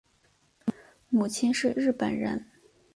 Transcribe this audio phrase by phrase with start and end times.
[1.09, 2.47] 母亲是日本人。